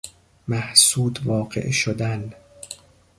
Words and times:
محسود 0.47 1.19
واقع 1.25 1.71
شدن 1.71 2.33